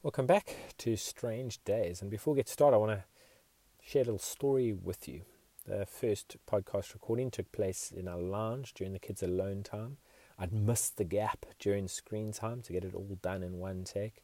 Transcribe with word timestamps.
Welcome 0.00 0.26
back 0.26 0.54
to 0.78 0.96
Strange 0.96 1.58
Days. 1.64 2.00
And 2.00 2.08
before 2.08 2.32
we 2.32 2.38
get 2.38 2.48
started, 2.48 2.76
I 2.76 2.78
want 2.78 2.92
to 2.92 3.04
share 3.84 4.02
a 4.02 4.04
little 4.04 4.20
story 4.20 4.72
with 4.72 5.08
you. 5.08 5.22
The 5.66 5.86
first 5.86 6.36
podcast 6.48 6.94
recording 6.94 7.32
took 7.32 7.50
place 7.50 7.90
in 7.90 8.06
our 8.06 8.20
lounge 8.20 8.74
during 8.74 8.92
the 8.92 9.00
kids' 9.00 9.24
alone 9.24 9.64
time. 9.64 9.96
I'd 10.38 10.52
missed 10.52 10.98
the 10.98 11.04
gap 11.04 11.46
during 11.58 11.88
screen 11.88 12.30
time 12.30 12.62
to 12.62 12.72
get 12.72 12.84
it 12.84 12.94
all 12.94 13.18
done 13.20 13.42
in 13.42 13.58
one 13.58 13.82
take. 13.82 14.22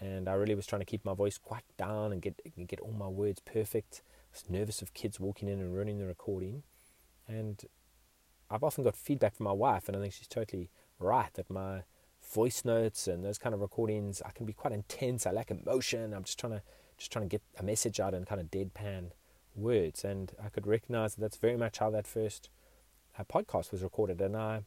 And 0.00 0.28
I 0.28 0.32
really 0.32 0.56
was 0.56 0.66
trying 0.66 0.80
to 0.80 0.84
keep 0.84 1.04
my 1.04 1.14
voice 1.14 1.38
quite 1.38 1.62
down 1.78 2.10
and 2.10 2.20
get, 2.20 2.42
and 2.56 2.66
get 2.66 2.80
all 2.80 2.90
my 2.90 3.06
words 3.06 3.38
perfect. 3.38 4.02
I 4.04 4.10
was 4.32 4.50
nervous 4.50 4.82
of 4.82 4.94
kids 4.94 5.20
walking 5.20 5.46
in 5.46 5.60
and 5.60 5.72
ruining 5.72 6.00
the 6.00 6.06
recording. 6.06 6.64
And 7.28 7.62
I've 8.50 8.64
often 8.64 8.82
got 8.82 8.96
feedback 8.96 9.36
from 9.36 9.44
my 9.44 9.52
wife, 9.52 9.86
and 9.86 9.96
I 9.96 10.00
think 10.00 10.12
she's 10.12 10.26
totally 10.26 10.70
right 10.98 11.32
that 11.34 11.48
my 11.48 11.84
voice 12.32 12.64
notes 12.64 13.06
and 13.06 13.24
those 13.24 13.38
kind 13.38 13.54
of 13.54 13.60
recordings, 13.60 14.22
I 14.24 14.30
can 14.30 14.46
be 14.46 14.52
quite 14.52 14.72
intense. 14.72 15.26
I 15.26 15.30
lack 15.30 15.50
emotion. 15.50 16.12
I'm 16.14 16.24
just 16.24 16.38
trying 16.38 16.54
to 16.54 16.62
just 16.96 17.10
trying 17.10 17.28
to 17.28 17.28
get 17.28 17.42
a 17.58 17.62
message 17.62 17.98
out 17.98 18.14
in 18.14 18.24
kind 18.24 18.40
of 18.40 18.50
deadpan 18.50 19.10
words, 19.56 20.04
and 20.04 20.32
I 20.42 20.48
could 20.48 20.66
recognize 20.66 21.14
that 21.14 21.20
that's 21.20 21.36
very 21.36 21.56
much 21.56 21.78
how 21.78 21.90
that 21.90 22.06
first 22.06 22.50
uh, 23.18 23.24
podcast 23.24 23.72
was 23.72 23.82
recorded. 23.82 24.20
And 24.20 24.36
I 24.36 24.62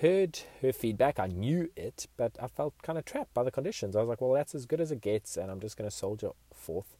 heard 0.00 0.40
her 0.60 0.72
feedback. 0.72 1.18
I 1.18 1.26
knew 1.26 1.70
it, 1.76 2.06
but 2.16 2.36
I 2.42 2.48
felt 2.48 2.74
kind 2.82 2.98
of 2.98 3.04
trapped 3.04 3.32
by 3.32 3.44
the 3.44 3.50
conditions. 3.50 3.96
I 3.96 4.00
was 4.00 4.08
like, 4.08 4.20
well, 4.20 4.32
that's 4.32 4.54
as 4.54 4.66
good 4.66 4.80
as 4.80 4.90
it 4.92 5.00
gets, 5.00 5.36
and 5.36 5.50
I'm 5.50 5.60
just 5.60 5.76
going 5.76 5.88
to 5.88 5.96
soldier 5.96 6.30
forth. 6.52 6.96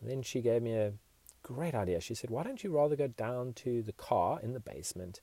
And 0.00 0.10
then 0.10 0.22
she 0.22 0.40
gave 0.40 0.62
me 0.62 0.74
a 0.74 0.94
great 1.42 1.74
idea. 1.74 2.00
She 2.00 2.14
said, 2.14 2.30
why 2.30 2.42
don't 2.42 2.64
you 2.64 2.70
rather 2.70 2.96
go 2.96 3.08
down 3.08 3.52
to 3.54 3.82
the 3.82 3.92
car 3.92 4.40
in 4.42 4.54
the 4.54 4.60
basement 4.60 5.20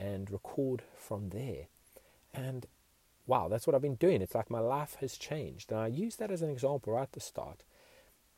and 0.00 0.30
record 0.30 0.82
from 0.96 1.30
there? 1.30 1.66
And 2.34 2.66
wow, 3.28 3.46
that's 3.46 3.66
what 3.66 3.76
I've 3.76 3.82
been 3.82 3.94
doing. 3.94 4.22
It's 4.22 4.34
like 4.34 4.50
my 4.50 4.58
life 4.58 4.96
has 5.00 5.16
changed. 5.16 5.70
And 5.70 5.78
I 5.78 5.86
use 5.86 6.16
that 6.16 6.30
as 6.30 6.42
an 6.42 6.50
example 6.50 6.94
right 6.94 7.02
at 7.02 7.12
the 7.12 7.20
start 7.20 7.62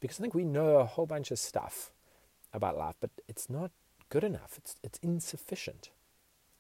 because 0.01 0.19
I 0.19 0.23
think 0.23 0.35
we 0.35 0.45
know 0.45 0.77
a 0.77 0.85
whole 0.85 1.07
bunch 1.07 1.31
of 1.31 1.39
stuff 1.39 1.93
about 2.53 2.77
life, 2.77 2.97
but 3.01 3.11
it's 3.29 3.49
not 3.49 3.71
good 4.09 4.25
enough. 4.25 4.55
It's, 4.59 4.75
it's 4.83 4.99
insufficient. 4.99 5.91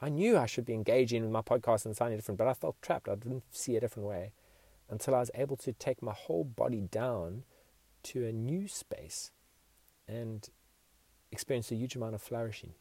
I 0.00 0.08
knew 0.08 0.38
I 0.38 0.46
should 0.46 0.64
be 0.64 0.74
engaging 0.74 1.22
with 1.22 1.32
my 1.32 1.42
podcast 1.42 1.84
and 1.84 1.96
sounding 1.96 2.18
different, 2.18 2.38
but 2.38 2.46
I 2.46 2.54
felt 2.54 2.80
trapped. 2.80 3.08
I 3.08 3.16
didn't 3.16 3.42
see 3.50 3.76
a 3.76 3.80
different 3.80 4.08
way 4.08 4.32
until 4.88 5.14
I 5.14 5.20
was 5.20 5.30
able 5.34 5.56
to 5.58 5.72
take 5.72 6.00
my 6.00 6.12
whole 6.12 6.44
body 6.44 6.80
down 6.80 7.42
to 8.04 8.24
a 8.24 8.32
new 8.32 8.68
space 8.68 9.32
and 10.08 10.48
experience 11.32 11.70
a 11.70 11.74
huge 11.74 11.96
amount 11.96 12.14
of 12.14 12.22
flourishing. 12.22 12.74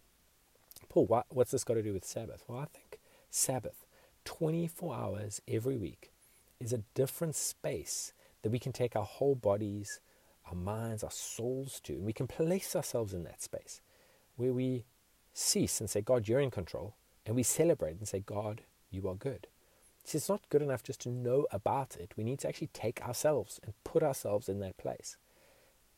Paul, 0.88 1.08
what, 1.08 1.26
what's 1.30 1.52
this 1.52 1.64
got 1.64 1.74
to 1.74 1.84
do 1.84 1.94
with 1.94 2.06
Sabbath? 2.06 2.44
Well, 2.48 2.60
I 2.60 2.66
think 2.66 3.00
Sabbath 3.30 3.86
24 4.30 4.96
hours 4.96 5.42
every 5.48 5.76
week 5.76 6.12
is 6.60 6.72
a 6.72 6.84
different 6.94 7.36
space 7.36 8.14
that 8.44 8.52
we 8.52 8.60
can 8.60 8.72
take 8.72 8.96
our 8.96 9.04
whole 9.04 9.34
bodies, 9.34 10.00
our 10.48 10.56
minds, 10.56 11.04
our 11.04 11.10
souls 11.10 11.80
to, 11.80 11.94
and 11.94 12.06
we 12.06 12.14
can 12.14 12.28
place 12.28 12.76
ourselves 12.76 13.12
in 13.12 13.24
that 13.24 13.42
space 13.42 13.82
where 14.36 14.54
we 14.54 14.86
cease 15.34 15.80
and 15.80 15.90
say, 15.90 16.02
God, 16.02 16.28
you're 16.28 16.40
in 16.40 16.52
control, 16.52 16.94
and 17.26 17.36
we 17.36 17.42
celebrate 17.42 17.98
and 17.98 18.08
say, 18.08 18.20
God, 18.20 18.62
you 18.92 19.10
are 19.10 19.16
good. 19.16 19.48
See, 20.04 20.20
it's 20.20 20.30
not 20.30 20.48
good 20.50 20.62
enough 20.62 20.84
just 20.84 21.02
to 21.02 21.10
know 21.10 21.48
about 21.52 21.98
it. 21.98 22.14
We 22.16 22.24
need 22.24 22.38
to 22.42 22.50
actually 22.50 22.70
take 22.72 23.02
ourselves 23.02 23.60
and 23.64 23.74
put 23.84 24.04
ourselves 24.04 24.48
in 24.48 24.60
that 24.60 24.78
place. 24.78 25.18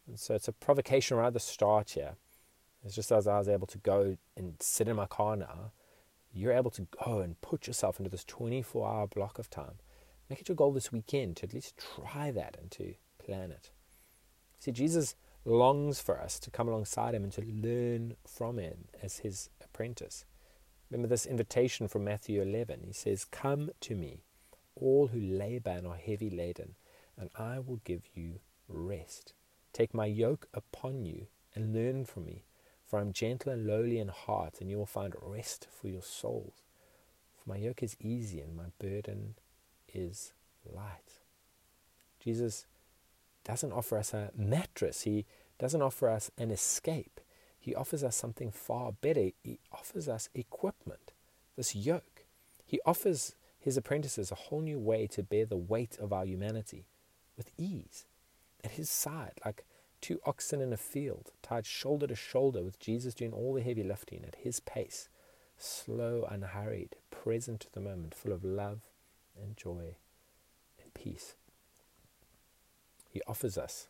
And 0.07 0.17
so 0.17 0.35
it's 0.35 0.47
a 0.47 0.53
provocation 0.53 1.19
at 1.19 1.33
the 1.33 1.39
start 1.41 1.91
here. 1.91 2.13
It's 2.85 2.95
just 2.95 3.11
as 3.11 3.27
I 3.27 3.39
was 3.39 3.49
able 3.49 3.67
to 3.67 3.77
go 3.77 4.15
and 4.37 4.55
sit 4.61 4.87
in 4.87 4.95
my 4.95 5.05
car 5.05 5.35
now 5.35 5.73
you're 6.33 6.53
able 6.53 6.71
to 6.71 6.87
go 7.03 7.19
and 7.19 7.39
put 7.41 7.67
yourself 7.67 7.99
into 7.99 8.09
this 8.09 8.23
24 8.23 8.87
hour 8.87 9.07
block 9.07 9.39
of 9.39 9.49
time. 9.49 9.75
Make 10.29 10.41
it 10.41 10.49
your 10.49 10.55
goal 10.55 10.71
this 10.71 10.91
weekend 10.91 11.37
to 11.37 11.45
at 11.45 11.53
least 11.53 11.77
try 11.77 12.31
that 12.31 12.57
and 12.59 12.71
to 12.71 12.93
plan 13.17 13.51
it. 13.51 13.69
See, 14.59 14.71
Jesus 14.71 15.15
longs 15.43 15.99
for 15.99 16.19
us 16.19 16.39
to 16.39 16.51
come 16.51 16.67
alongside 16.67 17.15
him 17.15 17.23
and 17.23 17.33
to 17.33 17.41
learn 17.41 18.15
from 18.25 18.57
him 18.57 18.85
as 19.01 19.19
his 19.19 19.49
apprentice. 19.63 20.25
Remember 20.89 21.07
this 21.07 21.25
invitation 21.25 21.87
from 21.87 22.03
Matthew 22.03 22.41
11. 22.41 22.81
He 22.85 22.93
says, 22.93 23.25
Come 23.25 23.71
to 23.81 23.95
me, 23.95 24.23
all 24.75 25.07
who 25.07 25.19
labor 25.19 25.71
and 25.71 25.87
are 25.87 25.95
heavy 25.95 26.29
laden, 26.29 26.75
and 27.17 27.29
I 27.37 27.59
will 27.59 27.81
give 27.83 28.03
you 28.13 28.39
rest. 28.67 29.33
Take 29.73 29.93
my 29.93 30.05
yoke 30.05 30.47
upon 30.53 31.05
you 31.05 31.27
and 31.55 31.73
learn 31.73 32.05
from 32.05 32.25
me 32.25 32.43
for 32.91 32.99
I 32.99 33.03
am 33.03 33.13
gentle 33.13 33.53
and 33.53 33.65
lowly 33.65 33.99
in 33.99 34.09
heart, 34.09 34.59
and 34.59 34.69
you 34.69 34.77
will 34.77 34.85
find 34.85 35.15
rest 35.21 35.65
for 35.71 35.87
your 35.87 36.01
souls. 36.01 36.61
For 37.37 37.49
my 37.49 37.55
yoke 37.55 37.81
is 37.81 37.95
easy 38.01 38.41
and 38.41 38.53
my 38.53 38.65
burden 38.79 39.35
is 39.93 40.33
light. 40.69 41.21
Jesus 42.19 42.65
doesn't 43.45 43.71
offer 43.71 43.97
us 43.97 44.13
a 44.13 44.31
mattress, 44.35 45.03
He 45.03 45.25
doesn't 45.57 45.81
offer 45.81 46.09
us 46.09 46.31
an 46.37 46.51
escape. 46.51 47.21
He 47.57 47.73
offers 47.73 48.03
us 48.03 48.17
something 48.17 48.51
far 48.51 48.91
better. 48.91 49.29
He 49.41 49.59
offers 49.71 50.09
us 50.09 50.27
equipment, 50.35 51.13
this 51.55 51.73
yoke. 51.73 52.25
He 52.65 52.81
offers 52.85 53.35
his 53.59 53.77
apprentices 53.77 54.31
a 54.31 54.35
whole 54.35 54.61
new 54.61 54.79
way 54.79 55.07
to 55.07 55.23
bear 55.23 55.45
the 55.45 55.55
weight 55.55 55.97
of 55.97 56.11
our 56.11 56.25
humanity 56.25 56.87
with 57.37 57.51
ease. 57.57 58.05
At 58.63 58.71
his 58.71 58.89
side, 58.89 59.39
like 59.45 59.63
two 60.01 60.19
oxen 60.25 60.61
in 60.61 60.73
a 60.73 60.77
field, 60.77 61.31
tied 61.41 61.65
shoulder 61.65 62.07
to 62.07 62.15
shoulder 62.15 62.63
with 62.63 62.79
Jesus 62.79 63.13
doing 63.13 63.33
all 63.33 63.53
the 63.53 63.61
heavy 63.61 63.83
lifting 63.83 64.23
at 64.25 64.35
his 64.35 64.59
pace, 64.59 65.09
slow, 65.57 66.27
unhurried, 66.29 66.95
present 67.09 67.61
to 67.61 67.71
the 67.71 67.79
moment, 67.79 68.15
full 68.15 68.33
of 68.33 68.43
love 68.43 68.81
and 69.41 69.55
joy 69.55 69.95
and 70.81 70.93
peace. 70.93 71.35
He 73.09 73.21
offers 73.27 73.57
us 73.57 73.87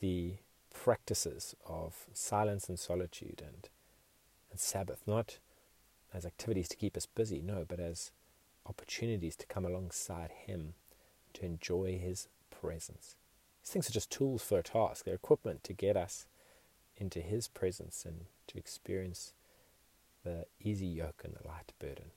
the 0.00 0.34
practices 0.72 1.54
of 1.66 2.06
silence 2.12 2.68
and 2.68 2.78
solitude 2.78 3.42
and, 3.44 3.68
and 4.50 4.60
Sabbath, 4.60 5.02
not 5.06 5.38
as 6.12 6.26
activities 6.26 6.68
to 6.68 6.76
keep 6.76 6.96
us 6.96 7.06
busy, 7.06 7.40
no, 7.40 7.64
but 7.66 7.80
as 7.80 8.10
opportunities 8.66 9.36
to 9.36 9.46
come 9.46 9.64
alongside 9.64 10.30
Him, 10.46 10.74
to 11.34 11.44
enjoy 11.44 11.98
His 11.98 12.28
presence. 12.50 13.16
These 13.62 13.70
things 13.70 13.88
are 13.88 13.92
just 13.92 14.10
tools 14.10 14.42
for 14.42 14.58
a 14.58 14.62
task. 14.62 15.04
They're 15.04 15.14
equipment 15.14 15.64
to 15.64 15.72
get 15.72 15.96
us 15.96 16.26
into 16.96 17.20
His 17.20 17.48
presence 17.48 18.04
and 18.04 18.26
to 18.48 18.58
experience 18.58 19.32
the 20.24 20.46
easy 20.60 20.86
yoke 20.86 21.22
and 21.24 21.34
the 21.34 21.46
light 21.46 21.72
burden. 21.78 22.10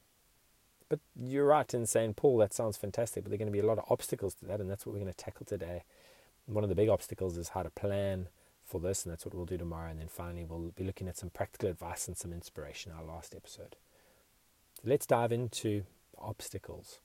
But 0.89 0.99
you're 1.15 1.45
right 1.45 1.73
in 1.73 1.85
saying, 1.85 2.13
Paul, 2.15 2.37
that 2.37 2.53
sounds 2.53 2.77
fantastic, 2.77 3.23
but 3.23 3.29
there 3.29 3.35
are 3.35 3.39
going 3.39 3.47
to 3.47 3.51
be 3.51 3.59
a 3.59 3.65
lot 3.65 3.79
of 3.79 3.85
obstacles 3.89 4.35
to 4.35 4.45
that, 4.45 4.59
and 4.59 4.69
that's 4.69 4.85
what 4.85 4.93
we're 4.93 5.01
going 5.01 5.11
to 5.11 5.17
tackle 5.17 5.45
today. 5.45 5.83
One 6.45 6.63
of 6.63 6.69
the 6.69 6.75
big 6.75 6.89
obstacles 6.89 7.37
is 7.37 7.49
how 7.49 7.63
to 7.63 7.71
plan 7.71 8.27
for 8.63 8.79
this, 8.79 9.03
and 9.03 9.11
that's 9.11 9.25
what 9.25 9.33
we'll 9.33 9.45
do 9.45 9.57
tomorrow. 9.57 9.89
And 9.89 9.99
then 9.99 10.07
finally, 10.07 10.43
we'll 10.43 10.73
be 10.75 10.83
looking 10.83 11.07
at 11.07 11.17
some 11.17 11.31
practical 11.31 11.69
advice 11.69 12.07
and 12.07 12.15
some 12.15 12.31
inspiration, 12.31 12.91
our 12.91 13.03
last 13.03 13.33
episode. 13.35 13.75
So 14.75 14.83
let's 14.85 15.07
dive 15.07 15.31
into 15.31 15.83
obstacles. 16.19 16.99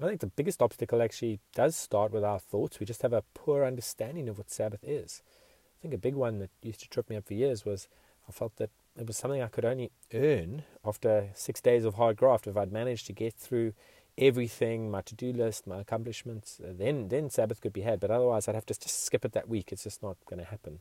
I 0.00 0.06
think 0.06 0.20
the 0.20 0.28
biggest 0.28 0.62
obstacle 0.62 1.02
actually 1.02 1.40
does 1.54 1.74
start 1.74 2.12
with 2.12 2.22
our 2.22 2.38
thoughts. 2.38 2.78
We 2.78 2.86
just 2.86 3.02
have 3.02 3.12
a 3.12 3.24
poor 3.34 3.64
understanding 3.64 4.28
of 4.28 4.38
what 4.38 4.50
Sabbath 4.50 4.84
is. 4.84 5.22
I 5.26 5.82
think 5.82 5.92
a 5.92 5.98
big 5.98 6.14
one 6.14 6.38
that 6.38 6.50
used 6.62 6.80
to 6.80 6.88
trip 6.88 7.10
me 7.10 7.16
up 7.16 7.26
for 7.26 7.34
years 7.34 7.64
was 7.64 7.88
I 8.28 8.32
felt 8.32 8.56
that 8.56 8.70
it 8.96 9.06
was 9.08 9.16
something 9.16 9.42
I 9.42 9.48
could 9.48 9.64
only 9.64 9.90
earn 10.14 10.62
after 10.84 11.30
six 11.34 11.60
days 11.60 11.84
of 11.84 11.94
hard 11.94 12.16
graft 12.16 12.46
if 12.46 12.56
I'd 12.56 12.72
managed 12.72 13.06
to 13.06 13.12
get 13.12 13.34
through 13.34 13.72
everything, 14.16 14.90
my 14.90 15.00
to-do 15.00 15.32
list, 15.32 15.66
my 15.66 15.80
accomplishments. 15.80 16.60
Uh, 16.62 16.72
then, 16.76 17.08
then 17.08 17.30
Sabbath 17.30 17.60
could 17.60 17.72
be 17.72 17.82
had, 17.82 17.98
but 17.98 18.10
otherwise 18.10 18.46
I'd 18.46 18.54
have 18.54 18.66
to 18.66 18.74
just 18.74 19.04
skip 19.04 19.24
it 19.24 19.32
that 19.32 19.48
week. 19.48 19.72
It's 19.72 19.84
just 19.84 20.02
not 20.02 20.16
going 20.26 20.40
to 20.40 20.44
happen. 20.44 20.78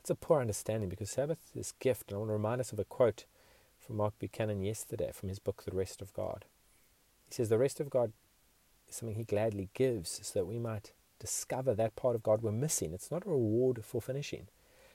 It's 0.00 0.10
a 0.10 0.16
poor 0.16 0.40
understanding 0.40 0.88
because 0.88 1.10
Sabbath 1.10 1.50
is 1.54 1.74
gift, 1.78 2.10
and 2.10 2.16
I 2.16 2.18
want 2.18 2.30
to 2.30 2.34
remind 2.34 2.60
us 2.60 2.72
of 2.72 2.80
a 2.80 2.84
quote 2.84 3.24
from 3.78 3.96
Mark 3.96 4.14
Buchanan 4.18 4.62
yesterday 4.62 5.12
from 5.12 5.28
his 5.28 5.38
book, 5.38 5.62
The 5.64 5.76
Rest 5.76 6.02
of 6.02 6.12
God. 6.12 6.44
He 7.32 7.36
says 7.36 7.48
the 7.48 7.56
rest 7.56 7.80
of 7.80 7.88
God 7.88 8.12
is 8.86 8.96
something 8.96 9.16
He 9.16 9.24
gladly 9.24 9.70
gives 9.72 10.20
so 10.22 10.38
that 10.38 10.44
we 10.44 10.58
might 10.58 10.92
discover 11.18 11.72
that 11.72 11.96
part 11.96 12.14
of 12.14 12.22
God 12.22 12.42
we're 12.42 12.52
missing. 12.52 12.92
It's 12.92 13.10
not 13.10 13.24
a 13.24 13.30
reward 13.30 13.82
for 13.86 14.02
finishing, 14.02 14.48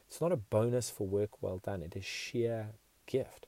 it's 0.08 0.22
not 0.22 0.32
a 0.32 0.38
bonus 0.38 0.92
for 0.92 1.08
work 1.08 1.42
well 1.42 1.58
done. 1.58 1.82
It 1.82 1.96
is 1.96 2.06
sheer 2.06 2.68
gift. 3.08 3.48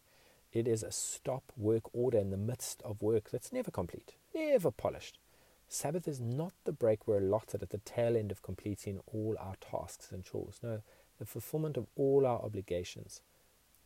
It 0.52 0.68
is 0.68 0.82
a 0.82 0.92
stop 0.92 1.44
work 1.56 1.84
order 1.94 2.18
in 2.18 2.32
the 2.32 2.38
midst 2.38 2.82
of 2.82 3.04
work 3.04 3.30
that's 3.30 3.54
never 3.54 3.70
complete, 3.70 4.16
never 4.34 4.72
polished. 4.72 5.20
Sabbath 5.68 6.08
is 6.08 6.20
not 6.20 6.54
the 6.64 6.72
break 6.72 7.08
we're 7.08 7.20
allotted 7.20 7.62
at 7.62 7.70
the 7.70 7.78
tail 7.78 8.18
end 8.18 8.32
of 8.32 8.42
completing 8.42 9.02
all 9.14 9.36
our 9.40 9.54
tasks 9.62 10.12
and 10.12 10.24
chores. 10.26 10.60
No, 10.64 10.82
the 11.20 11.26
fulfillment 11.26 11.78
of 11.78 11.86
all 11.96 12.26
our 12.26 12.42
obligations. 12.42 13.22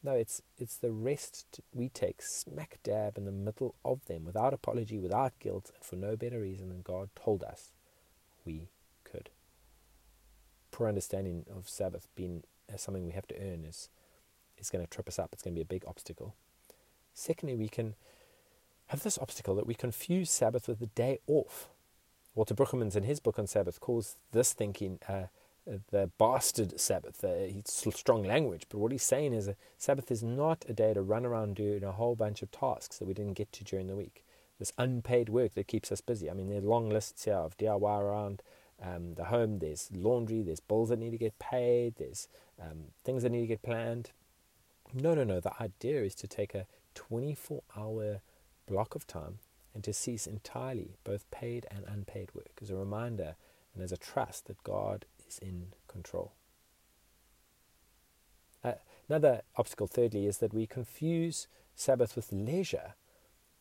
No, 0.03 0.11
it's 0.11 0.41
it's 0.57 0.75
the 0.75 0.91
rest 0.91 1.61
we 1.73 1.87
take 1.87 2.21
smack 2.21 2.79
dab 2.83 3.17
in 3.17 3.23
the 3.23 3.31
middle 3.31 3.75
of 3.85 4.05
them, 4.05 4.25
without 4.25 4.53
apology, 4.53 4.99
without 4.99 5.39
guilt, 5.39 5.71
and 5.73 5.83
for 5.83 5.95
no 5.95 6.17
better 6.17 6.41
reason 6.41 6.67
than 6.67 6.81
God 6.81 7.09
told 7.15 7.41
us 7.41 7.71
we 8.45 8.67
could. 9.05 9.29
Poor 10.71 10.89
understanding 10.89 11.45
of 11.49 11.69
Sabbath 11.69 12.07
being 12.15 12.43
as 12.67 12.81
something 12.81 13.05
we 13.05 13.13
have 13.13 13.27
to 13.27 13.39
earn 13.39 13.63
is 13.63 13.89
is 14.57 14.69
going 14.69 14.83
to 14.83 14.89
trip 14.89 15.07
us 15.07 15.19
up. 15.19 15.29
It's 15.31 15.41
going 15.41 15.53
to 15.53 15.57
be 15.57 15.61
a 15.61 15.65
big 15.65 15.85
obstacle. 15.87 16.35
Secondly, 17.13 17.55
we 17.55 17.69
can 17.69 17.95
have 18.87 19.03
this 19.03 19.17
obstacle 19.17 19.55
that 19.55 19.67
we 19.67 19.73
confuse 19.73 20.29
Sabbath 20.29 20.67
with 20.67 20.79
the 20.79 20.87
day 20.87 21.19
off. 21.27 21.69
Walter 22.35 22.55
Brueggemann's, 22.55 22.95
in 22.95 23.03
his 23.03 23.19
book 23.19 23.37
on 23.37 23.47
Sabbath, 23.47 23.79
calls 23.79 24.17
this 24.31 24.53
thinking 24.53 24.99
uh, 25.07 25.25
the 25.65 26.09
bastard 26.17 26.79
Sabbath. 26.79 27.23
Uh, 27.23 27.29
it's 27.29 27.85
strong 27.95 28.23
language, 28.23 28.65
but 28.69 28.79
what 28.79 28.91
he's 28.91 29.03
saying 29.03 29.33
is 29.33 29.47
a 29.47 29.55
Sabbath 29.77 30.11
is 30.11 30.23
not 30.23 30.65
a 30.67 30.73
day 30.73 30.93
to 30.93 31.01
run 31.01 31.25
around 31.25 31.55
doing 31.55 31.83
a 31.83 31.91
whole 31.91 32.15
bunch 32.15 32.41
of 32.41 32.51
tasks 32.51 32.97
that 32.97 33.07
we 33.07 33.13
didn't 33.13 33.33
get 33.33 33.51
to 33.53 33.63
during 33.63 33.87
the 33.87 33.95
week. 33.95 34.25
This 34.59 34.73
unpaid 34.77 35.29
work 35.29 35.53
that 35.55 35.67
keeps 35.67 35.91
us 35.91 36.01
busy. 36.01 36.29
I 36.29 36.33
mean, 36.33 36.49
there 36.49 36.59
are 36.59 36.61
long 36.61 36.89
lists 36.89 37.25
here 37.25 37.35
of 37.35 37.57
DIY 37.57 38.01
around 38.01 38.41
um, 38.81 39.15
the 39.15 39.25
home. 39.25 39.59
There's 39.59 39.89
laundry. 39.93 40.41
There's 40.41 40.59
bills 40.59 40.89
that 40.89 40.99
need 40.99 41.11
to 41.11 41.17
get 41.17 41.39
paid. 41.39 41.95
There's 41.95 42.27
um, 42.61 42.85
things 43.03 43.23
that 43.23 43.31
need 43.31 43.41
to 43.41 43.47
get 43.47 43.63
planned. 43.63 44.11
No, 44.93 45.15
no, 45.15 45.23
no. 45.23 45.39
The 45.39 45.53
idea 45.61 46.03
is 46.03 46.15
to 46.15 46.27
take 46.27 46.53
a 46.53 46.67
24-hour 46.95 48.21
block 48.67 48.95
of 48.95 49.07
time 49.07 49.39
and 49.73 49.83
to 49.83 49.93
cease 49.93 50.27
entirely 50.27 50.97
both 51.03 51.29
paid 51.31 51.65
and 51.71 51.85
unpaid 51.87 52.29
work 52.35 52.59
as 52.61 52.69
a 52.69 52.75
reminder 52.75 53.35
and 53.73 53.83
as 53.83 53.91
a 53.91 53.97
trust 53.97 54.45
that 54.45 54.63
God 54.63 55.05
is 55.33 55.39
in 55.47 55.73
control. 55.87 56.33
Uh, 58.63 58.73
another 59.09 59.41
obstacle, 59.55 59.87
thirdly, 59.87 60.25
is 60.25 60.37
that 60.37 60.53
we 60.53 60.65
confuse 60.65 61.47
Sabbath 61.75 62.15
with 62.15 62.31
leisure. 62.31 62.93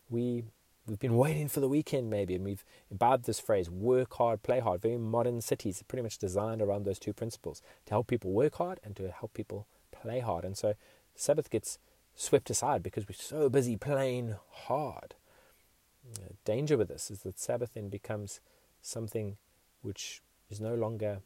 We 0.08 0.44
we've 0.86 0.98
been 0.98 1.16
waiting 1.16 1.48
for 1.48 1.60
the 1.60 1.68
weekend 1.68 2.10
maybe, 2.10 2.34
and 2.34 2.44
we've 2.44 2.64
imbibed 2.90 3.24
this 3.24 3.40
phrase 3.40 3.70
"work 3.70 4.14
hard, 4.14 4.42
play 4.42 4.60
hard." 4.60 4.82
Very 4.82 4.98
modern 4.98 5.40
cities 5.40 5.80
are 5.80 5.84
pretty 5.84 6.02
much 6.02 6.18
designed 6.18 6.62
around 6.62 6.84
those 6.84 6.98
two 6.98 7.12
principles 7.12 7.62
to 7.86 7.90
help 7.90 8.06
people 8.06 8.30
work 8.32 8.56
hard 8.56 8.80
and 8.84 8.94
to 8.96 9.10
help 9.10 9.34
people 9.34 9.66
play 9.90 10.20
hard. 10.20 10.44
And 10.44 10.56
so 10.56 10.74
Sabbath 11.14 11.50
gets 11.50 11.78
swept 12.14 12.50
aside 12.50 12.82
because 12.82 13.08
we're 13.08 13.14
so 13.14 13.48
busy 13.48 13.76
playing 13.76 14.36
hard. 14.50 15.14
The 16.14 16.34
danger 16.44 16.76
with 16.76 16.88
this 16.88 17.10
is 17.10 17.20
that 17.20 17.38
Sabbath 17.38 17.74
then 17.74 17.88
becomes 17.88 18.40
something 18.82 19.36
which 19.82 20.20
is 20.50 20.60
no 20.60 20.74
longer 20.74 21.22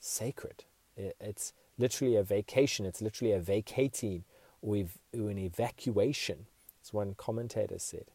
sacred. 0.00 0.64
It's 0.96 1.52
literally 1.78 2.16
a 2.16 2.22
vacation, 2.22 2.84
it's 2.84 3.00
literally 3.00 3.32
a 3.32 3.40
vacating 3.40 4.24
or 4.62 4.76
an 5.12 5.38
evacuation, 5.38 6.46
as 6.82 6.92
one 6.92 7.14
commentator 7.14 7.78
said. 7.78 8.06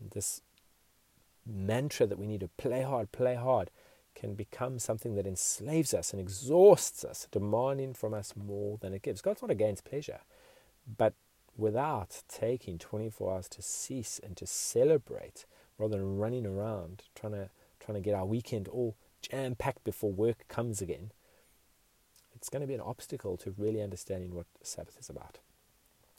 This 0.00 0.40
mantra 1.46 2.06
that 2.06 2.18
we 2.18 2.26
need 2.26 2.40
to 2.40 2.48
play 2.56 2.82
hard, 2.82 3.12
play 3.12 3.34
hard, 3.34 3.70
can 4.14 4.34
become 4.34 4.78
something 4.80 5.14
that 5.14 5.26
enslaves 5.26 5.94
us 5.94 6.12
and 6.12 6.20
exhausts 6.20 7.04
us, 7.04 7.28
demanding 7.30 7.94
from 7.94 8.14
us 8.14 8.34
more 8.36 8.78
than 8.80 8.92
it 8.92 9.02
gives. 9.02 9.20
God's 9.20 9.42
not 9.42 9.50
against 9.50 9.84
pleasure, 9.84 10.20
but 10.96 11.14
without 11.56 12.22
taking 12.28 12.78
24 12.78 13.32
hours 13.32 13.48
to 13.48 13.62
cease 13.62 14.20
and 14.22 14.36
to 14.36 14.46
celebrate 14.46 15.44
rather 15.76 15.96
than 15.96 16.18
running 16.18 16.46
around 16.46 17.02
trying 17.14 17.32
to 17.32 17.50
trying 17.80 17.94
to 17.94 18.00
get 18.00 18.14
our 18.14 18.26
weekend 18.26 18.68
all 18.68 18.96
jam 19.22 19.54
packed 19.54 19.84
before 19.84 20.12
work 20.12 20.46
comes 20.48 20.80
again 20.80 21.10
it's 22.38 22.48
going 22.48 22.60
to 22.60 22.68
be 22.68 22.74
an 22.74 22.80
obstacle 22.80 23.36
to 23.36 23.54
really 23.58 23.82
understanding 23.82 24.32
what 24.32 24.46
sabbath 24.62 24.96
is 25.00 25.10
about. 25.10 25.38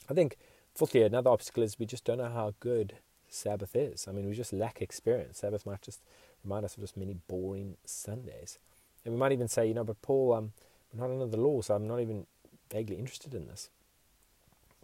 I 0.10 0.14
think 0.14 0.36
fourthly 0.76 1.02
another 1.02 1.30
obstacle 1.30 1.64
is 1.64 1.80
we 1.80 1.86
just 1.86 2.04
don't 2.04 2.18
know 2.18 2.30
how 2.30 2.54
good 2.60 2.98
sabbath 3.30 3.74
is. 3.74 4.06
I 4.08 4.12
mean 4.12 4.28
we 4.28 4.36
just 4.36 4.52
lack 4.52 4.82
experience. 4.82 5.40
Sabbath 5.40 5.66
might 5.66 5.82
just 5.82 6.02
remind 6.44 6.66
us 6.66 6.76
of 6.76 6.82
just 6.82 6.98
many 6.98 7.16
boring 7.30 7.78
sundays. 7.86 8.60
And 9.06 9.14
we 9.14 9.20
might 9.20 9.32
even 9.32 9.48
say 9.48 9.66
you 9.66 9.74
know 9.74 9.86
but 9.86 10.02
paul 10.02 10.34
um, 10.34 10.52
i'm 10.92 11.00
not 11.00 11.10
under 11.10 11.26
the 11.26 11.42
law 11.42 11.62
so 11.62 11.74
i'm 11.74 11.88
not 11.88 12.02
even 12.02 12.26
vaguely 12.70 12.98
interested 12.98 13.34
in 13.34 13.48
this. 13.48 13.70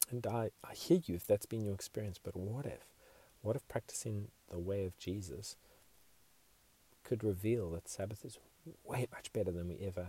And 0.09 0.25
I, 0.25 0.51
I 0.63 0.73
hear 0.73 1.01
you 1.06 1.15
if 1.15 1.27
that's 1.27 1.45
been 1.45 1.65
your 1.65 1.73
experience, 1.73 2.19
but 2.23 2.38
what 2.38 2.65
if? 2.65 2.88
What 3.41 3.57
if 3.57 3.67
practicing 3.67 4.29
the 4.50 4.59
way 4.59 4.85
of 4.85 4.97
Jesus 4.97 5.57
could 7.06 7.24
reveal 7.24 7.69
that 7.72 7.88
Sabbath 7.88 8.25
is 8.25 8.38
way 8.84 9.07
much 9.12 9.31
better 9.31 9.52
than 9.52 9.69
we 9.69 9.80
ever 9.86 10.07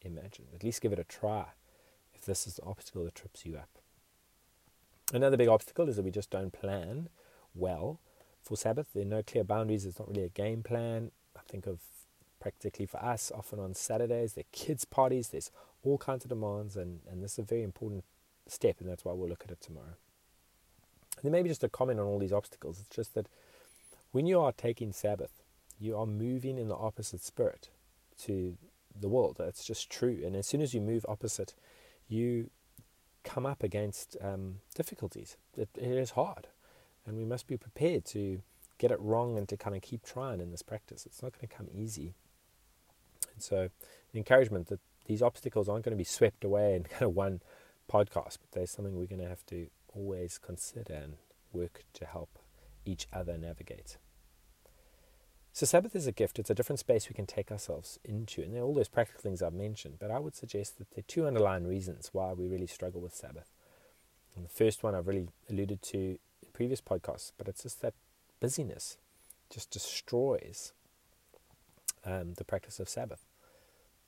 imagined? 0.00 0.48
At 0.54 0.64
least 0.64 0.80
give 0.80 0.92
it 0.92 0.98
a 0.98 1.04
try 1.04 1.46
if 2.14 2.24
this 2.24 2.46
is 2.46 2.54
the 2.54 2.62
obstacle 2.62 3.04
that 3.04 3.14
trips 3.14 3.44
you 3.44 3.56
up. 3.56 3.68
Another 5.12 5.36
big 5.36 5.48
obstacle 5.48 5.88
is 5.88 5.96
that 5.96 6.04
we 6.04 6.10
just 6.10 6.30
don't 6.30 6.52
plan 6.52 7.08
well 7.54 8.00
for 8.42 8.56
Sabbath. 8.56 8.88
There 8.94 9.02
are 9.02 9.06
no 9.06 9.22
clear 9.22 9.44
boundaries. 9.44 9.84
It's 9.84 9.98
not 9.98 10.08
really 10.08 10.24
a 10.24 10.30
game 10.30 10.62
plan. 10.62 11.10
I 11.36 11.40
think 11.48 11.66
of 11.66 11.80
practically 12.40 12.86
for 12.86 13.02
us, 13.04 13.32
often 13.34 13.58
on 13.58 13.74
Saturdays, 13.74 14.34
there 14.34 14.42
are 14.42 14.52
kids' 14.52 14.84
parties, 14.84 15.28
there's 15.28 15.50
all 15.82 15.98
kinds 15.98 16.24
of 16.24 16.28
demands, 16.28 16.76
and, 16.76 17.00
and 17.10 17.22
this 17.22 17.32
is 17.32 17.38
a 17.40 17.42
very 17.42 17.62
important 17.62 18.04
step, 18.46 18.76
and 18.80 18.88
that's 18.88 19.04
why 19.04 19.12
we'll 19.12 19.28
look 19.28 19.42
at 19.44 19.50
it 19.50 19.60
tomorrow. 19.60 19.96
And 21.16 21.24
then 21.24 21.32
maybe 21.32 21.48
just 21.48 21.64
a 21.64 21.68
comment 21.68 21.98
on 21.98 22.06
all 22.06 22.18
these 22.18 22.32
obstacles. 22.32 22.78
It's 22.78 22.94
just 22.94 23.14
that 23.14 23.26
when 24.12 24.26
you 24.26 24.40
are 24.40 24.52
taking 24.52 24.92
Sabbath, 24.92 25.42
you 25.78 25.96
are 25.96 26.06
moving 26.06 26.58
in 26.58 26.68
the 26.68 26.76
opposite 26.76 27.22
spirit 27.22 27.70
to 28.22 28.56
the 28.98 29.08
world. 29.08 29.36
That's 29.38 29.64
just 29.64 29.90
true. 29.90 30.20
And 30.24 30.34
as 30.34 30.46
soon 30.46 30.60
as 30.60 30.74
you 30.74 30.80
move 30.80 31.04
opposite, 31.08 31.54
you 32.08 32.50
come 33.24 33.44
up 33.44 33.62
against 33.62 34.16
um, 34.22 34.56
difficulties. 34.74 35.36
It, 35.56 35.68
it 35.76 35.90
is 35.90 36.12
hard. 36.12 36.46
And 37.06 37.16
we 37.16 37.24
must 37.24 37.46
be 37.46 37.56
prepared 37.56 38.04
to 38.06 38.40
get 38.78 38.90
it 38.90 39.00
wrong 39.00 39.36
and 39.36 39.48
to 39.48 39.56
kind 39.56 39.76
of 39.76 39.82
keep 39.82 40.04
trying 40.04 40.40
in 40.40 40.50
this 40.50 40.62
practice. 40.62 41.06
It's 41.06 41.22
not 41.22 41.32
going 41.32 41.48
to 41.48 41.54
come 41.54 41.68
easy. 41.72 42.14
And 43.34 43.42
so, 43.42 43.68
encouragement 44.14 44.68
that 44.68 44.80
these 45.06 45.22
obstacles 45.22 45.68
aren't 45.68 45.84
going 45.84 45.96
to 45.96 45.98
be 45.98 46.04
swept 46.04 46.44
away 46.44 46.74
in 46.74 46.82
kind 46.84 47.02
of 47.02 47.14
one 47.14 47.40
podcast, 47.90 48.38
but 48.40 48.52
there's 48.52 48.70
something 48.70 48.96
we're 48.96 49.06
going 49.06 49.22
to 49.22 49.28
have 49.28 49.46
to 49.46 49.68
always 49.94 50.38
consider 50.38 50.94
and 50.94 51.14
work 51.52 51.84
to 51.94 52.04
help 52.04 52.38
each 52.84 53.06
other 53.12 53.36
navigate. 53.38 53.98
So, 55.56 55.64
Sabbath 55.64 55.96
is 55.96 56.06
a 56.06 56.12
gift. 56.12 56.38
It's 56.38 56.50
a 56.50 56.54
different 56.54 56.80
space 56.80 57.08
we 57.08 57.14
can 57.14 57.24
take 57.24 57.50
ourselves 57.50 57.98
into. 58.04 58.42
And 58.42 58.52
there 58.52 58.60
are 58.60 58.66
all 58.66 58.74
those 58.74 58.90
practical 58.90 59.22
things 59.22 59.40
I've 59.40 59.54
mentioned, 59.54 59.94
but 59.98 60.10
I 60.10 60.18
would 60.18 60.36
suggest 60.36 60.76
that 60.76 60.90
there 60.90 61.00
are 61.00 61.08
two 61.08 61.26
underlying 61.26 61.66
reasons 61.66 62.10
why 62.12 62.34
we 62.34 62.46
really 62.46 62.66
struggle 62.66 63.00
with 63.00 63.14
Sabbath. 63.14 63.48
And 64.34 64.44
the 64.44 64.50
first 64.50 64.82
one 64.82 64.94
I've 64.94 65.08
really 65.08 65.28
alluded 65.48 65.80
to 65.80 65.98
in 65.98 66.18
previous 66.52 66.82
podcasts, 66.82 67.32
but 67.38 67.48
it's 67.48 67.62
just 67.62 67.80
that 67.80 67.94
busyness 68.38 68.98
just 69.48 69.70
destroys 69.70 70.74
um, 72.04 72.34
the 72.34 72.44
practice 72.44 72.78
of 72.78 72.90
Sabbath. 72.90 73.24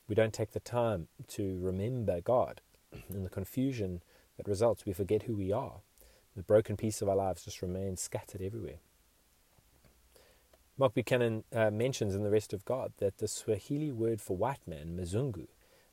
We 0.06 0.14
don't 0.14 0.34
take 0.34 0.52
the 0.52 0.60
time 0.60 1.08
to 1.28 1.58
remember 1.62 2.20
God 2.20 2.60
in 3.08 3.24
the 3.24 3.30
confusion 3.30 4.02
that 4.36 4.46
results, 4.46 4.84
we 4.84 4.92
forget 4.92 5.22
who 5.22 5.34
we 5.34 5.50
are. 5.50 5.80
The 6.36 6.42
broken 6.42 6.76
piece 6.76 7.00
of 7.00 7.08
our 7.08 7.16
lives 7.16 7.46
just 7.46 7.62
remains 7.62 8.02
scattered 8.02 8.42
everywhere. 8.42 8.80
Mark 10.80 10.94
Buchanan 10.94 11.42
uh, 11.52 11.72
mentions 11.72 12.14
in 12.14 12.22
The 12.22 12.30
Rest 12.30 12.52
of 12.52 12.64
God 12.64 12.92
that 12.98 13.18
the 13.18 13.26
Swahili 13.26 13.90
word 13.90 14.20
for 14.20 14.36
white 14.36 14.64
man, 14.64 14.96
mzungu, 14.96 15.48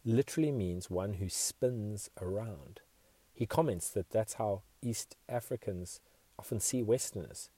literally 0.06 0.52
means 0.52 0.92
one 0.92 1.14
who 1.14 1.28
spins 1.28 2.12
around. 2.22 2.82
He 3.34 3.48
comments 3.48 3.90
that 3.90 4.12
that's 4.12 4.36
how 4.36 4.62
East 4.84 5.16
Africans 5.28 6.02
often 6.38 6.60
see 6.60 6.84
Westerners, 6.84 7.50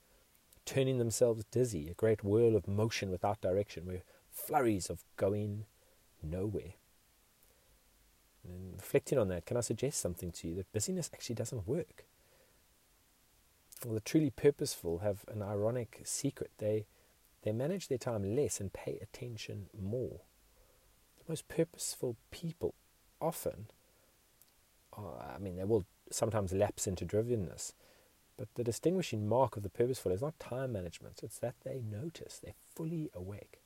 turning 0.64 0.96
themselves 0.96 1.44
dizzy, 1.50 1.90
a 1.90 1.94
great 1.94 2.24
whirl 2.24 2.56
of 2.56 2.66
motion 2.66 3.10
without 3.10 3.42
direction, 3.42 3.84
where 3.84 4.04
flurries 4.30 4.88
of 4.88 5.04
going 5.16 5.66
nowhere. 6.22 6.76
And 8.42 8.72
reflecting 8.76 9.18
on 9.18 9.28
that, 9.28 9.44
can 9.44 9.58
I 9.58 9.60
suggest 9.60 10.00
something 10.00 10.32
to 10.32 10.48
you 10.48 10.54
that 10.54 10.72
busyness 10.72 11.10
actually 11.12 11.34
doesn't 11.34 11.68
work? 11.68 12.06
Well, 13.84 13.94
the 13.94 14.00
truly 14.00 14.30
purposeful 14.30 15.00
have 15.00 15.26
an 15.28 15.42
ironic 15.42 16.00
secret. 16.04 16.52
They, 16.56 16.86
they 17.42 17.52
manage 17.52 17.88
their 17.88 17.98
time 17.98 18.34
less 18.36 18.60
and 18.60 18.72
pay 18.72 18.98
attention 19.00 19.66
more. 19.78 20.20
The 21.18 21.24
most 21.28 21.48
purposeful 21.48 22.16
people 22.30 22.74
often, 23.20 23.66
uh, 24.96 25.34
I 25.34 25.38
mean, 25.38 25.56
they 25.56 25.64
will 25.64 25.84
sometimes 26.10 26.52
lapse 26.52 26.86
into 26.86 27.04
drivenness, 27.04 27.72
but 28.36 28.48
the 28.54 28.64
distinguishing 28.64 29.28
mark 29.28 29.56
of 29.56 29.62
the 29.62 29.68
purposeful 29.68 30.12
is 30.12 30.22
not 30.22 30.38
time 30.38 30.72
management, 30.72 31.20
it's 31.22 31.38
that 31.38 31.54
they 31.64 31.80
notice, 31.80 32.40
they're 32.42 32.54
fully 32.74 33.10
awake. 33.14 33.60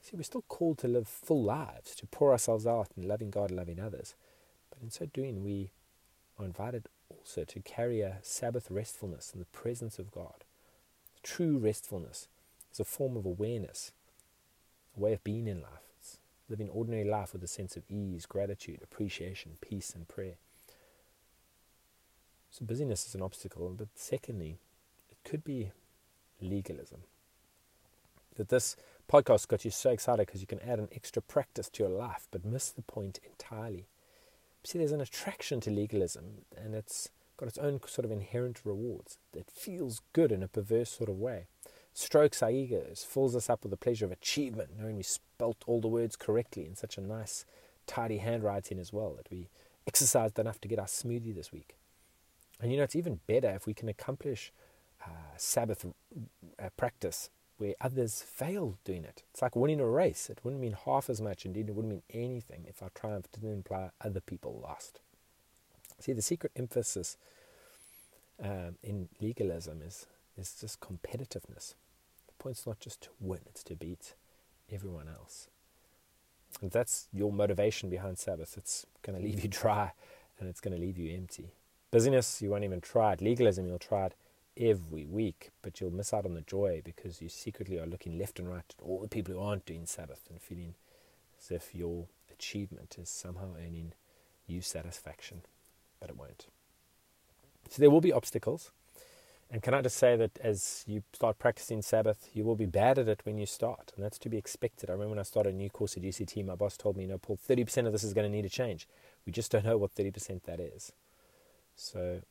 See, 0.00 0.16
we're 0.16 0.22
still 0.22 0.44
called 0.48 0.78
to 0.78 0.88
live 0.88 1.08
full 1.08 1.42
lives, 1.42 1.94
to 1.96 2.06
pour 2.06 2.32
ourselves 2.32 2.66
out 2.66 2.88
in 2.94 3.08
loving 3.08 3.30
God 3.30 3.50
and 3.50 3.56
loving 3.56 3.80
others. 3.80 4.14
But 4.68 4.82
in 4.82 4.90
so 4.90 5.06
doing, 5.06 5.42
we 5.42 5.70
are 6.38 6.44
invited 6.44 6.88
also 7.08 7.44
to 7.44 7.60
carry 7.60 8.02
a 8.02 8.18
Sabbath 8.20 8.70
restfulness 8.70 9.32
in 9.32 9.40
the 9.40 9.46
presence 9.46 9.98
of 9.98 10.10
God. 10.10 10.44
True 11.22 11.56
restfulness 11.56 12.28
is 12.74 12.80
a 12.80 12.84
form 12.84 13.16
of 13.16 13.24
awareness, 13.24 13.92
a 14.96 15.00
way 15.00 15.12
of 15.12 15.24
being 15.24 15.46
in 15.46 15.62
life. 15.62 15.86
It's 15.98 16.18
living 16.48 16.68
ordinary 16.68 17.04
life 17.04 17.32
with 17.32 17.42
a 17.44 17.48
sense 17.48 17.76
of 17.76 17.84
ease, 17.88 18.26
gratitude, 18.26 18.80
appreciation, 18.82 19.52
peace, 19.60 19.92
and 19.94 20.08
prayer. 20.08 20.34
So 22.50 22.64
busyness 22.64 23.06
is 23.06 23.14
an 23.14 23.22
obstacle, 23.22 23.74
but 23.76 23.88
secondly, 23.94 24.58
it 25.10 25.16
could 25.28 25.44
be 25.44 25.72
legalism. 26.40 27.02
That 28.36 28.48
this 28.48 28.76
podcast 29.10 29.48
got 29.48 29.64
you 29.64 29.70
so 29.70 29.90
excited 29.90 30.26
because 30.26 30.40
you 30.40 30.46
can 30.46 30.60
add 30.60 30.78
an 30.78 30.88
extra 30.92 31.22
practice 31.22 31.68
to 31.70 31.84
your 31.84 31.92
life, 31.92 32.26
but 32.30 32.44
miss 32.44 32.70
the 32.70 32.82
point 32.82 33.20
entirely. 33.24 33.86
See, 34.64 34.78
there's 34.78 34.92
an 34.92 35.00
attraction 35.00 35.60
to 35.60 35.70
legalism, 35.70 36.44
and 36.56 36.74
it's 36.74 37.10
got 37.36 37.48
its 37.48 37.58
own 37.58 37.80
sort 37.86 38.04
of 38.04 38.10
inherent 38.10 38.60
rewards. 38.64 39.18
It 39.32 39.50
feels 39.52 40.00
good 40.12 40.32
in 40.32 40.42
a 40.42 40.48
perverse 40.48 40.90
sort 40.90 41.10
of 41.10 41.18
way. 41.18 41.46
Strokes 41.94 42.42
our 42.42 42.50
egos, 42.50 43.06
fills 43.08 43.34
us 43.34 43.48
up 43.48 43.62
with 43.62 43.70
the 43.70 43.76
pleasure 43.76 44.04
of 44.04 44.12
achievement, 44.12 44.70
knowing 44.78 44.96
we 44.96 45.02
spelt 45.02 45.64
all 45.66 45.80
the 45.80 45.88
words 45.88 46.16
correctly 46.16 46.66
in 46.66 46.74
such 46.74 46.98
a 46.98 47.00
nice, 47.00 47.46
tidy 47.86 48.18
handwriting 48.18 48.78
as 48.78 48.92
well, 48.92 49.14
that 49.14 49.30
we 49.30 49.48
exercised 49.86 50.38
enough 50.38 50.60
to 50.60 50.68
get 50.68 50.78
our 50.78 50.86
smoothie 50.86 51.34
this 51.34 51.52
week. 51.52 51.76
And 52.60 52.70
you 52.70 52.76
know, 52.76 52.84
it's 52.84 52.96
even 52.96 53.20
better 53.26 53.50
if 53.50 53.66
we 53.66 53.74
can 53.74 53.88
accomplish 53.88 54.52
uh, 55.04 55.36
Sabbath 55.36 55.86
uh, 55.86 56.68
practice 56.76 57.30
where 57.58 57.74
others 57.80 58.22
fail 58.26 58.78
doing 58.84 59.04
it. 59.04 59.22
It's 59.30 59.40
like 59.40 59.54
winning 59.54 59.80
a 59.80 59.86
race. 59.86 60.28
It 60.28 60.40
wouldn't 60.42 60.60
mean 60.60 60.76
half 60.84 61.08
as 61.08 61.20
much, 61.20 61.46
indeed, 61.46 61.68
it 61.68 61.74
wouldn't 61.74 61.92
mean 61.92 62.02
anything 62.10 62.64
if 62.68 62.82
our 62.82 62.90
triumph 62.90 63.30
didn't 63.32 63.52
imply 63.52 63.90
other 64.00 64.20
people 64.20 64.60
lost. 64.60 65.00
See, 66.00 66.12
the 66.12 66.22
secret 66.22 66.50
emphasis 66.56 67.16
um, 68.42 68.76
in 68.82 69.08
legalism 69.20 69.82
is, 69.82 70.06
is 70.36 70.56
just 70.60 70.80
competitiveness. 70.80 71.74
Point's 72.44 72.66
not 72.66 72.78
just 72.78 73.00
to 73.00 73.08
win, 73.20 73.40
it's 73.46 73.64
to 73.64 73.74
beat 73.74 74.12
everyone 74.70 75.08
else. 75.08 75.48
And 76.60 76.70
that's 76.70 77.08
your 77.10 77.32
motivation 77.32 77.88
behind 77.88 78.18
Sabbath. 78.18 78.58
It's 78.58 78.84
going 79.00 79.18
to 79.18 79.24
leave 79.24 79.42
you 79.42 79.48
dry 79.62 79.92
and 80.38 80.46
it's 80.46 80.60
going 80.60 80.76
to 80.76 80.80
leave 80.80 80.98
you 80.98 81.16
empty. 81.16 81.54
Busyness, 81.90 82.42
you 82.42 82.50
won't 82.50 82.64
even 82.64 82.82
try 82.82 83.14
it. 83.14 83.22
Legalism, 83.22 83.66
you'll 83.66 83.78
try 83.78 84.06
it 84.06 84.14
every 84.58 85.06
week, 85.06 85.52
but 85.62 85.80
you'll 85.80 85.90
miss 85.90 86.12
out 86.12 86.26
on 86.26 86.34
the 86.34 86.42
joy 86.42 86.82
because 86.84 87.22
you 87.22 87.30
secretly 87.30 87.78
are 87.78 87.86
looking 87.86 88.18
left 88.18 88.38
and 88.38 88.50
right 88.50 88.74
at 88.78 88.84
all 88.84 89.00
the 89.00 89.08
people 89.08 89.32
who 89.32 89.40
aren't 89.40 89.64
doing 89.64 89.86
Sabbath 89.86 90.24
and 90.28 90.38
feeling 90.38 90.74
as 91.40 91.50
if 91.50 91.74
your 91.74 92.08
achievement 92.30 92.96
is 93.00 93.08
somehow 93.08 93.54
earning 93.56 93.94
you 94.46 94.60
satisfaction, 94.60 95.40
but 95.98 96.10
it 96.10 96.18
won't. 96.18 96.48
So 97.70 97.80
there 97.80 97.88
will 97.88 98.02
be 98.02 98.12
obstacles. 98.12 98.70
And 99.54 99.62
can 99.62 99.72
I 99.72 99.82
just 99.82 99.98
say 99.98 100.16
that 100.16 100.36
as 100.42 100.82
you 100.84 101.04
start 101.12 101.38
practicing 101.38 101.80
Sabbath, 101.80 102.28
you 102.32 102.42
will 102.42 102.56
be 102.56 102.66
bad 102.66 102.98
at 102.98 103.06
it 103.06 103.20
when 103.22 103.38
you 103.38 103.46
start, 103.46 103.92
and 103.94 104.04
that's 104.04 104.18
to 104.18 104.28
be 104.28 104.36
expected. 104.36 104.90
I 104.90 104.94
remember 104.94 105.10
when 105.10 105.20
I 105.20 105.22
started 105.22 105.54
a 105.54 105.56
new 105.56 105.70
course 105.70 105.96
at 105.96 106.02
UCT, 106.02 106.44
my 106.44 106.56
boss 106.56 106.76
told 106.76 106.96
me, 106.96 107.04
you 107.04 107.08
know, 107.08 107.18
Paul, 107.18 107.38
30% 107.48 107.86
of 107.86 107.92
this 107.92 108.02
is 108.02 108.14
going 108.14 108.28
to 108.28 108.36
need 108.36 108.44
a 108.44 108.48
change. 108.48 108.88
We 109.24 109.30
just 109.30 109.52
don't 109.52 109.64
know 109.64 109.78
what 109.78 109.94
30% 109.94 110.42
that 110.42 110.58
is. 110.58 110.90
So 111.76 112.22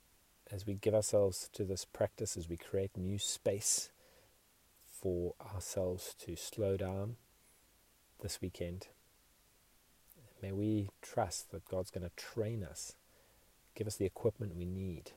as 0.52 0.68
we 0.68 0.74
give 0.74 0.94
ourselves 0.94 1.50
to 1.54 1.64
this 1.64 1.86
practice, 1.86 2.36
as 2.36 2.50
we 2.50 2.58
create 2.58 2.98
new 2.98 3.18
space 3.18 3.90
for 4.86 5.34
ourselves 5.54 6.16
to 6.26 6.36
slow 6.36 6.76
down 6.76 7.16
this 8.22 8.42
weekend, 8.42 8.88
may 10.42 10.52
we 10.52 10.90
trust 11.02 11.52
that 11.52 11.70
God's 11.70 11.90
going 11.90 12.04
to 12.04 12.12
train 12.18 12.66
us, 12.66 12.96
give 13.76 13.88
us 13.88 13.96
the 13.96 14.04
equipment 14.04 14.58
we 14.58 14.66
need 14.66 15.14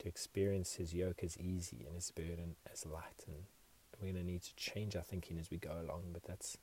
to 0.00 0.08
experience 0.08 0.74
His 0.74 0.94
yoke 0.94 1.22
as 1.22 1.38
easy 1.38 1.84
and 1.86 1.94
His 1.94 2.10
burden 2.10 2.56
as 2.72 2.86
light. 2.86 3.24
And 3.26 3.44
we're 4.00 4.12
going 4.12 4.24
to 4.24 4.30
need 4.32 4.42
to 4.42 4.54
change 4.56 4.96
our 4.96 5.02
thinking 5.02 5.38
as 5.38 5.50
we 5.50 5.56
go 5.56 5.72
along, 5.72 6.10
but 6.12 6.24
that's, 6.24 6.56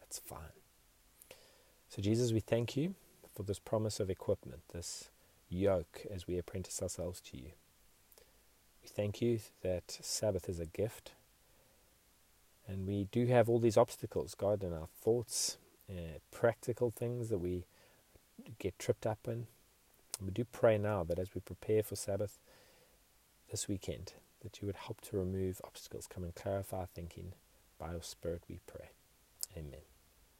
that's 0.00 0.18
fine. 0.18 0.52
So, 1.88 2.02
Jesus, 2.02 2.32
we 2.32 2.40
thank 2.40 2.76
you 2.76 2.94
for 3.34 3.42
this 3.42 3.58
promise 3.58 4.00
of 4.00 4.10
equipment, 4.10 4.60
this 4.72 5.10
yoke 5.48 6.06
as 6.12 6.26
we 6.26 6.38
apprentice 6.38 6.82
ourselves 6.82 7.20
to 7.20 7.36
you. 7.36 7.50
We 8.82 8.88
thank 8.88 9.22
you 9.22 9.40
that 9.62 9.98
Sabbath 10.02 10.48
is 10.48 10.60
a 10.60 10.66
gift. 10.66 11.12
And 12.66 12.86
we 12.86 13.08
do 13.12 13.26
have 13.26 13.48
all 13.48 13.58
these 13.58 13.76
obstacles, 13.76 14.34
God, 14.34 14.62
in 14.62 14.72
our 14.72 14.88
thoughts, 15.00 15.58
uh, 15.90 16.18
practical 16.30 16.90
things 16.90 17.28
that 17.28 17.38
we 17.38 17.64
get 18.58 18.78
tripped 18.78 19.06
up 19.06 19.18
in. 19.26 19.46
We 20.22 20.30
do 20.30 20.44
pray 20.44 20.78
now 20.78 21.04
that 21.04 21.18
as 21.18 21.34
we 21.34 21.40
prepare 21.40 21.82
for 21.82 21.96
Sabbath 21.96 22.38
this 23.54 23.68
weekend 23.68 24.14
that 24.42 24.60
you 24.60 24.66
would 24.66 24.74
help 24.74 25.00
to 25.00 25.16
remove 25.16 25.60
obstacles. 25.62 26.08
Come 26.12 26.24
and 26.24 26.34
clarify 26.34 26.78
our 26.78 26.88
thinking. 26.92 27.34
By 27.78 27.92
your 27.92 28.02
Spirit, 28.02 28.42
we 28.48 28.58
pray. 28.66 28.88
Amen. 29.56 29.93